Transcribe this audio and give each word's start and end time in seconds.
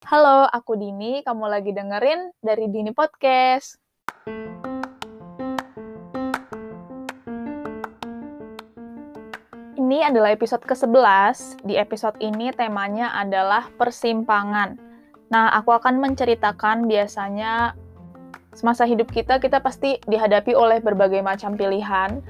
Halo, 0.00 0.48
aku 0.48 0.80
Dini. 0.80 1.20
Kamu 1.20 1.44
lagi 1.44 1.76
dengerin 1.76 2.32
dari 2.40 2.72
Dini 2.72 2.88
Podcast. 2.88 3.76
Ini 9.76 9.98
adalah 10.08 10.32
episode 10.32 10.64
ke-11. 10.64 11.60
Di 11.68 11.76
episode 11.76 12.16
ini 12.24 12.48
temanya 12.48 13.12
adalah 13.12 13.68
persimpangan. 13.76 14.80
Nah, 15.28 15.52
aku 15.52 15.76
akan 15.76 16.00
menceritakan 16.00 16.88
biasanya 16.88 17.76
semasa 18.56 18.88
hidup 18.88 19.12
kita, 19.12 19.36
kita 19.36 19.60
pasti 19.60 20.00
dihadapi 20.08 20.56
oleh 20.56 20.80
berbagai 20.80 21.20
macam 21.20 21.60
pilihan. 21.60 22.24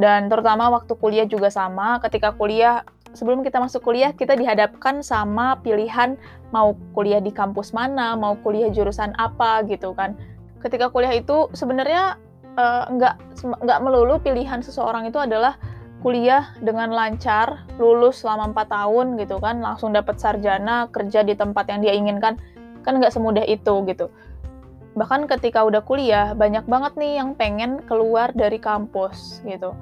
Dan 0.00 0.32
terutama 0.32 0.72
waktu 0.72 0.96
kuliah 0.96 1.28
juga 1.28 1.52
sama. 1.52 2.00
Ketika 2.00 2.32
kuliah, 2.32 2.80
sebelum 3.14 3.46
kita 3.46 3.62
masuk 3.62 3.86
kuliah 3.86 4.10
kita 4.12 4.34
dihadapkan 4.34 5.00
sama 5.00 5.58
pilihan 5.62 6.18
mau 6.50 6.74
kuliah 6.92 7.22
di 7.22 7.30
kampus 7.30 7.70
mana, 7.74 8.18
mau 8.18 8.36
kuliah 8.42 8.68
jurusan 8.70 9.14
apa 9.16 9.62
gitu 9.66 9.94
kan. 9.94 10.18
Ketika 10.60 10.90
kuliah 10.90 11.14
itu 11.14 11.48
sebenarnya 11.54 12.18
uh, 12.58 12.84
nggak 12.90 13.14
nggak 13.64 13.80
melulu 13.80 14.18
pilihan 14.20 14.60
seseorang 14.60 15.08
itu 15.08 15.18
adalah 15.18 15.58
kuliah 16.04 16.52
dengan 16.60 16.92
lancar, 16.92 17.64
lulus 17.80 18.20
selama 18.20 18.52
4 18.52 18.76
tahun 18.76 19.06
gitu 19.16 19.40
kan, 19.40 19.64
langsung 19.64 19.96
dapat 19.96 20.20
sarjana, 20.20 20.92
kerja 20.92 21.24
di 21.24 21.32
tempat 21.32 21.64
yang 21.72 21.80
dia 21.80 21.96
inginkan, 21.96 22.36
kan 22.84 23.00
nggak 23.00 23.14
semudah 23.14 23.42
itu 23.48 23.80
gitu. 23.88 24.12
Bahkan 24.94 25.26
ketika 25.26 25.64
udah 25.64 25.80
kuliah, 25.80 26.36
banyak 26.36 26.68
banget 26.68 26.92
nih 27.00 27.24
yang 27.24 27.32
pengen 27.32 27.80
keluar 27.88 28.30
dari 28.36 28.60
kampus 28.60 29.40
gitu 29.48 29.72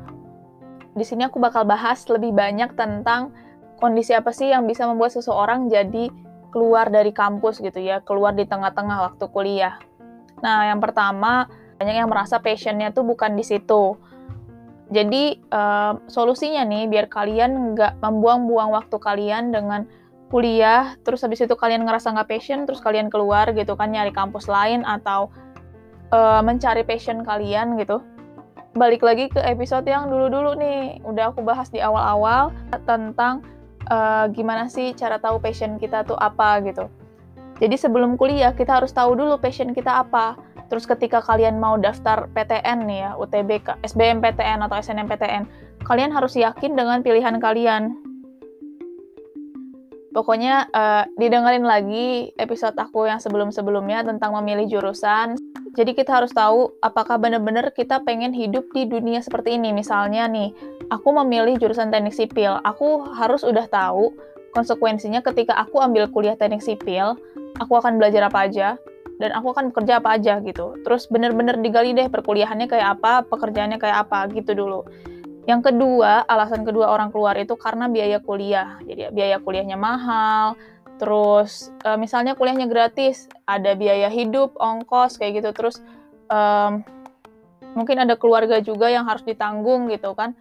di 0.93 1.05
sini 1.09 1.25
aku 1.25 1.41
bakal 1.41 1.65
bahas 1.65 2.05
lebih 2.09 2.37
banyak 2.37 2.77
tentang 2.77 3.33
kondisi 3.81 4.13
apa 4.13 4.31
sih 4.31 4.53
yang 4.53 4.69
bisa 4.69 4.85
membuat 4.85 5.17
seseorang 5.17 5.73
jadi 5.73 6.13
keluar 6.53 6.93
dari 6.93 7.11
kampus 7.17 7.65
gitu 7.65 7.81
ya, 7.81 8.05
keluar 8.05 8.37
di 8.37 8.45
tengah-tengah 8.45 9.11
waktu 9.11 9.25
kuliah. 9.33 9.81
Nah, 10.45 10.69
yang 10.69 10.85
pertama, 10.85 11.49
banyak 11.81 11.97
yang 11.97 12.13
merasa 12.13 12.39
passionnya 12.39 12.93
tuh 12.93 13.09
bukan 13.09 13.35
di 13.35 13.43
situ. 13.43 13.97
Jadi, 14.93 15.41
uh, 15.49 15.97
solusinya 16.13 16.69
nih, 16.69 16.93
biar 16.93 17.09
kalian 17.09 17.73
nggak 17.73 18.05
membuang-buang 18.05 18.77
waktu 18.77 18.97
kalian 19.01 19.49
dengan 19.49 19.89
kuliah, 20.29 20.93
terus 21.01 21.25
habis 21.25 21.41
itu 21.41 21.57
kalian 21.57 21.89
ngerasa 21.89 22.13
nggak 22.13 22.29
passion, 22.29 22.69
terus 22.69 22.85
kalian 22.85 23.09
keluar 23.09 23.49
gitu 23.57 23.73
kan, 23.73 23.89
nyari 23.89 24.13
kampus 24.13 24.45
lain, 24.45 24.85
atau 24.85 25.33
uh, 26.13 26.45
mencari 26.45 26.85
passion 26.85 27.25
kalian 27.25 27.81
gitu 27.81 28.05
balik 28.73 29.05
lagi 29.05 29.29
ke 29.29 29.41
episode 29.45 29.85
yang 29.85 30.09
dulu-dulu 30.09 30.57
nih. 30.57 31.01
Udah 31.05 31.33
aku 31.33 31.45
bahas 31.45 31.69
di 31.69 31.81
awal-awal 31.81 32.53
tentang 32.89 33.45
uh, 33.93 34.29
gimana 34.33 34.69
sih 34.69 34.97
cara 34.97 35.21
tahu 35.21 35.41
passion 35.41 35.77
kita 35.77 36.05
tuh 36.09 36.17
apa 36.17 36.61
gitu. 36.65 36.89
Jadi 37.61 37.77
sebelum 37.79 38.17
kuliah 38.17 38.51
kita 38.57 38.81
harus 38.83 38.91
tahu 38.91 39.15
dulu 39.15 39.37
passion 39.39 39.77
kita 39.77 40.03
apa. 40.03 40.41
Terus 40.73 40.89
ketika 40.89 41.21
kalian 41.21 41.61
mau 41.61 41.77
daftar 41.77 42.33
PTN 42.33 42.89
nih 42.89 42.99
ya, 43.05 43.11
UTBK, 43.21 43.85
SBMPTN 43.85 44.65
atau 44.65 44.81
SNMPTN, 44.81 45.45
kalian 45.85 46.09
harus 46.09 46.33
yakin 46.33 46.73
dengan 46.73 47.05
pilihan 47.05 47.37
kalian. 47.37 47.93
Pokoknya 50.17 50.69
uh, 50.73 51.05
didengerin 51.21 51.65
lagi 51.65 52.33
episode 52.41 52.77
aku 52.77 53.05
yang 53.05 53.21
sebelum-sebelumnya 53.21 54.05
tentang 54.05 54.33
memilih 54.41 54.69
jurusan. 54.81 55.37
Jadi 55.73 55.97
kita 55.97 56.21
harus 56.21 56.37
tahu 56.37 56.77
apakah 56.85 57.17
benar-benar 57.17 57.73
kita 57.73 58.05
pengen 58.05 58.37
hidup 58.37 58.69
di 58.77 58.85
dunia 58.85 59.25
seperti 59.25 59.57
ini. 59.57 59.73
Misalnya 59.73 60.29
nih, 60.29 60.53
aku 60.93 61.17
memilih 61.25 61.57
jurusan 61.57 61.89
teknik 61.89 62.13
sipil, 62.13 62.61
aku 62.61 63.09
harus 63.17 63.41
udah 63.41 63.65
tahu 63.73 64.13
konsekuensinya 64.53 65.25
ketika 65.25 65.57
aku 65.57 65.81
ambil 65.81 66.13
kuliah 66.13 66.37
teknik 66.37 66.61
sipil, 66.61 67.17
aku 67.57 67.73
akan 67.81 67.97
belajar 67.97 68.29
apa 68.29 68.45
aja, 68.45 68.77
dan 69.17 69.33
aku 69.33 69.57
akan 69.57 69.73
bekerja 69.73 70.05
apa 70.05 70.21
aja 70.21 70.45
gitu. 70.45 70.77
Terus 70.85 71.09
bener-bener 71.09 71.57
digali 71.57 71.97
deh 71.97 72.13
perkuliahannya 72.13 72.69
kayak 72.69 73.01
apa, 73.01 73.25
pekerjaannya 73.33 73.81
kayak 73.81 74.05
apa 74.09 74.29
gitu 74.37 74.53
dulu. 74.53 74.85
Yang 75.49 75.73
kedua, 75.73 76.23
alasan 76.29 76.63
kedua 76.63 76.93
orang 76.93 77.11
keluar 77.11 77.35
itu 77.41 77.57
karena 77.57 77.89
biaya 77.89 78.21
kuliah. 78.21 78.77
Jadi 78.85 79.09
biaya 79.11 79.41
kuliahnya 79.41 79.75
mahal, 79.81 80.55
terus 81.03 81.75
uh, 81.83 81.99
misalnya 81.99 82.39
kuliahnya 82.39 82.71
gratis 82.71 83.27
ada 83.51 83.75
biaya 83.75 84.07
hidup 84.07 84.55
ongkos 84.55 85.19
kayak 85.19 85.43
gitu. 85.43 85.51
Terus 85.51 85.83
um, 86.31 86.87
mungkin 87.75 87.99
ada 87.99 88.15
keluarga 88.15 88.63
juga 88.63 88.87
yang 88.87 89.11
harus 89.11 89.27
ditanggung 89.27 89.91
gitu 89.91 90.15
kan. 90.15 90.39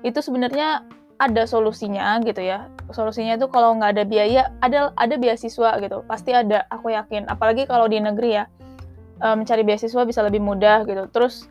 Itu 0.00 0.24
sebenarnya 0.24 0.88
ada 1.20 1.44
solusinya 1.44 2.16
gitu 2.24 2.40
ya. 2.40 2.72
Solusinya 2.96 3.36
itu 3.36 3.44
kalau 3.52 3.76
nggak 3.76 4.00
ada 4.00 4.04
biaya 4.08 4.42
ada 4.64 4.96
ada 4.96 5.20
beasiswa 5.20 5.76
gitu. 5.84 6.00
Pasti 6.08 6.32
ada 6.32 6.64
aku 6.72 6.96
yakin. 6.96 7.28
Apalagi 7.28 7.68
kalau 7.68 7.84
di 7.84 8.00
negeri 8.00 8.40
ya 8.40 8.48
mencari 9.20 9.68
beasiswa 9.68 10.00
bisa 10.08 10.24
lebih 10.24 10.40
mudah 10.40 10.88
gitu. 10.88 11.04
Terus 11.12 11.44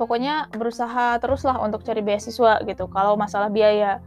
pokoknya 0.00 0.48
berusaha 0.56 1.20
teruslah 1.20 1.60
untuk 1.60 1.84
cari 1.84 2.00
beasiswa 2.00 2.64
gitu. 2.64 2.88
Kalau 2.88 3.20
masalah 3.20 3.52
biaya 3.52 4.00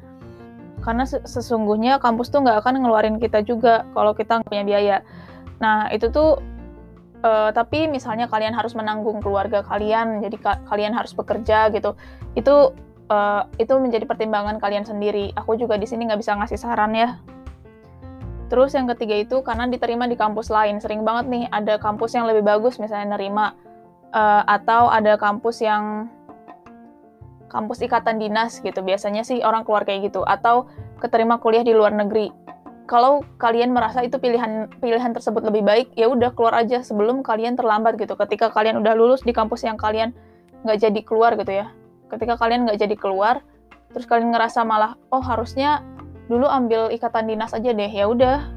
karena 0.84 1.08
sesungguhnya 1.08 1.98
kampus 2.04 2.30
tuh 2.30 2.44
nggak 2.44 2.60
akan 2.60 2.84
ngeluarin 2.84 3.18
kita 3.18 3.42
juga 3.42 3.88
kalau 3.96 4.12
kita 4.12 4.44
nggak 4.44 4.50
punya 4.52 4.64
biaya. 4.68 4.98
Nah 5.64 5.88
itu 5.96 6.12
tuh 6.12 6.44
uh, 7.24 7.50
tapi 7.56 7.88
misalnya 7.88 8.28
kalian 8.28 8.52
harus 8.52 8.76
menanggung 8.76 9.24
keluarga 9.24 9.64
kalian, 9.64 10.20
jadi 10.20 10.36
ka 10.38 10.52
kalian 10.68 10.92
harus 10.92 11.16
bekerja 11.16 11.72
gitu, 11.72 11.96
itu 12.36 12.76
uh, 13.08 13.48
itu 13.58 13.74
menjadi 13.80 14.04
pertimbangan 14.04 14.60
kalian 14.60 14.84
sendiri. 14.84 15.32
Aku 15.40 15.56
juga 15.56 15.80
di 15.80 15.88
sini 15.88 16.06
nggak 16.06 16.20
bisa 16.20 16.36
ngasih 16.36 16.60
saran 16.60 16.94
ya. 16.94 17.18
Terus 18.52 18.76
yang 18.78 18.86
ketiga 18.92 19.18
itu 19.18 19.42
karena 19.42 19.66
diterima 19.66 20.06
di 20.06 20.14
kampus 20.14 20.54
lain, 20.54 20.78
sering 20.78 21.02
banget 21.02 21.26
nih 21.32 21.44
ada 21.50 21.82
kampus 21.82 22.14
yang 22.14 22.30
lebih 22.30 22.46
bagus 22.46 22.78
misalnya 22.78 23.18
nerima 23.18 23.58
uh, 24.14 24.44
atau 24.46 24.94
ada 24.94 25.18
kampus 25.18 25.64
yang 25.66 26.12
kampus 27.54 27.86
ikatan 27.86 28.18
dinas 28.18 28.58
gitu. 28.66 28.82
Biasanya 28.82 29.22
sih 29.22 29.46
orang 29.46 29.62
keluar 29.62 29.86
kayak 29.86 30.10
gitu 30.10 30.26
atau 30.26 30.66
keterima 30.98 31.38
kuliah 31.38 31.62
di 31.62 31.78
luar 31.78 31.94
negeri. 31.94 32.34
Kalau 32.90 33.24
kalian 33.40 33.72
merasa 33.72 34.04
itu 34.04 34.20
pilihan 34.20 34.68
pilihan 34.84 35.16
tersebut 35.16 35.46
lebih 35.48 35.64
baik, 35.64 35.88
ya 35.96 36.12
udah 36.12 36.36
keluar 36.36 36.58
aja 36.58 36.84
sebelum 36.84 37.24
kalian 37.24 37.56
terlambat 37.56 37.96
gitu. 37.96 38.18
Ketika 38.20 38.52
kalian 38.52 38.82
udah 38.82 38.92
lulus 38.98 39.24
di 39.24 39.32
kampus 39.32 39.64
yang 39.64 39.80
kalian 39.80 40.12
nggak 40.68 40.82
jadi 40.84 41.00
keluar 41.06 41.38
gitu 41.40 41.64
ya. 41.64 41.72
Ketika 42.12 42.36
kalian 42.36 42.68
nggak 42.68 42.84
jadi 42.84 42.96
keluar, 43.00 43.40
terus 43.96 44.04
kalian 44.04 44.36
ngerasa 44.36 44.68
malah, 44.68 45.00
oh 45.16 45.24
harusnya 45.24 45.80
dulu 46.28 46.44
ambil 46.50 46.92
ikatan 46.92 47.32
dinas 47.32 47.56
aja 47.56 47.72
deh. 47.72 47.88
Ya 47.88 48.06
udah, 48.12 48.52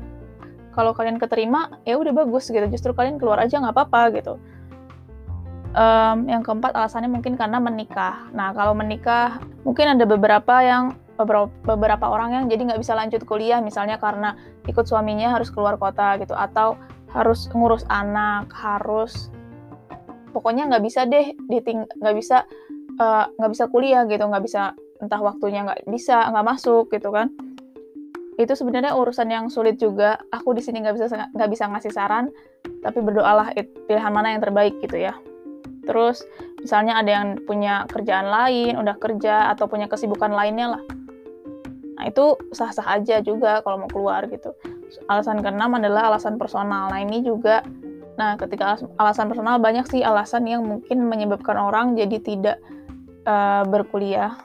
kalau 0.75 0.91
kalian 0.91 1.23
keterima, 1.23 1.79
ya 1.87 1.95
udah 1.95 2.11
bagus 2.11 2.51
gitu. 2.51 2.67
Justru 2.67 2.99
kalian 2.99 3.23
keluar 3.23 3.39
aja 3.39 3.63
nggak 3.63 3.79
apa-apa 3.79 4.11
gitu 4.19 4.43
um, 5.77 6.27
yang 6.27 6.43
keempat 6.43 6.73
alasannya 6.73 7.13
mungkin 7.13 7.37
karena 7.37 7.61
menikah. 7.61 8.27
Nah 8.33 8.57
kalau 8.57 8.73
menikah 8.73 9.39
mungkin 9.63 9.95
ada 9.95 10.09
beberapa 10.09 10.65
yang 10.65 10.97
beberapa, 11.17 12.05
orang 12.13 12.37
yang 12.37 12.45
jadi 12.49 12.73
nggak 12.73 12.81
bisa 12.85 12.93
lanjut 12.93 13.25
kuliah 13.25 13.65
misalnya 13.65 13.97
karena 13.97 14.37
ikut 14.69 14.85
suaminya 14.85 15.33
harus 15.33 15.49
keluar 15.49 15.81
kota 15.81 16.21
gitu 16.21 16.37
atau 16.37 16.77
harus 17.17 17.49
ngurus 17.57 17.89
anak 17.89 18.53
harus 18.53 19.33
pokoknya 20.37 20.69
nggak 20.69 20.85
bisa 20.85 21.09
deh 21.09 21.33
diting 21.49 21.89
nggak 22.05 22.17
bisa 22.21 22.45
eh, 23.01 23.25
nggak 23.33 23.49
uh, 23.49 23.53
bisa 23.57 23.65
kuliah 23.73 24.05
gitu 24.05 24.29
nggak 24.29 24.45
bisa 24.45 24.77
entah 25.01 25.21
waktunya 25.25 25.65
nggak 25.65 25.89
bisa 25.89 26.29
nggak 26.29 26.47
masuk 26.47 26.93
gitu 26.93 27.09
kan. 27.13 27.33
Itu 28.37 28.53
sebenarnya 28.53 28.93
urusan 28.93 29.33
yang 29.33 29.49
sulit 29.49 29.81
juga. 29.81 30.21
Aku 30.29 30.53
di 30.53 30.61
sini 30.61 30.85
nggak 30.85 30.95
bisa 31.01 31.07
nggak 31.33 31.49
bisa 31.49 31.65
ngasih 31.73 31.93
saran 31.97 32.29
tapi 32.85 33.01
berdoalah 33.01 33.57
pilihan 33.89 34.13
mana 34.13 34.37
yang 34.37 34.45
terbaik 34.45 34.77
gitu 34.85 35.01
ya 35.01 35.17
Terus 35.87 36.27
misalnya 36.59 36.99
ada 36.99 37.11
yang 37.23 37.27
punya 37.47 37.87
kerjaan 37.87 38.27
lain, 38.27 38.75
udah 38.77 38.99
kerja 38.99 39.55
atau 39.55 39.71
punya 39.71 39.87
kesibukan 39.87 40.35
lainnya 40.35 40.77
lah. 40.77 40.83
Nah 41.97 42.05
itu 42.11 42.37
sah-sah 42.53 42.85
aja 43.01 43.25
juga 43.25 43.65
kalau 43.65 43.87
mau 43.87 43.91
keluar 43.91 44.27
gitu. 44.29 44.53
Alasan 45.09 45.41
keenam 45.41 45.73
adalah 45.79 46.13
alasan 46.13 46.37
personal. 46.37 46.93
Nah 46.93 47.01
ini 47.01 47.25
juga, 47.25 47.65
nah 48.19 48.37
ketika 48.37 48.77
alasan 49.01 49.33
personal 49.33 49.63
banyak 49.63 49.87
sih 49.89 50.03
alasan 50.05 50.45
yang 50.45 50.67
mungkin 50.67 51.07
menyebabkan 51.07 51.57
orang 51.57 51.97
jadi 51.97 52.19
tidak 52.21 52.59
uh, 53.25 53.65
berkuliah. 53.65 54.37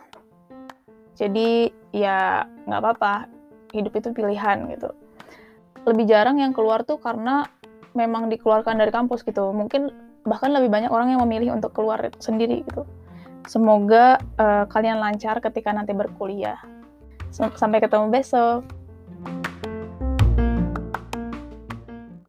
Jadi 1.19 1.73
ya 1.91 2.47
nggak 2.69 2.79
apa-apa, 2.79 3.27
hidup 3.75 3.93
itu 3.99 4.15
pilihan 4.15 4.71
gitu. 4.71 4.95
Lebih 5.83 6.05
jarang 6.07 6.39
yang 6.39 6.53
keluar 6.53 6.88
tuh 6.88 7.01
karena 7.01 7.49
memang 7.91 8.31
dikeluarkan 8.31 8.79
dari 8.79 8.93
kampus 8.95 9.27
gitu. 9.27 9.51
Mungkin 9.51 10.10
bahkan 10.25 10.53
lebih 10.53 10.69
banyak 10.69 10.91
orang 10.94 11.13
yang 11.13 11.21
memilih 11.25 11.57
untuk 11.57 11.73
keluar 11.73 12.00
sendiri 12.21 12.62
gitu. 12.65 12.85
Semoga 13.50 14.21
uh, 14.38 14.69
kalian 14.69 15.01
lancar 15.01 15.41
ketika 15.41 15.73
nanti 15.73 15.97
berkuliah. 15.97 16.62
Sampai 17.31 17.79
ketemu 17.81 18.12
besok. 18.12 18.62